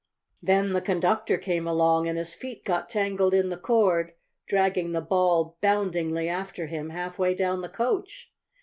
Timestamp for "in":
3.35-3.49